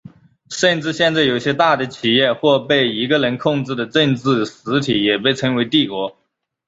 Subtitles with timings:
[0.49, 6.17] 甚至现在有些大的企业或被一个人控制的政治实体也被称为帝国。